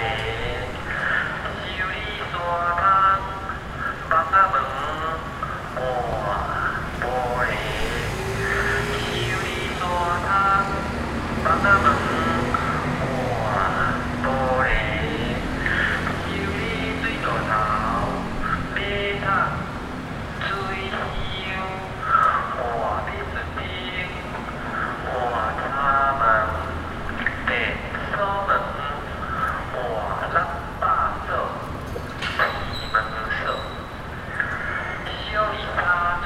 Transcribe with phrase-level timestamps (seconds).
[0.00, 0.29] Three.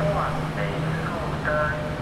[0.00, 1.93] Mua.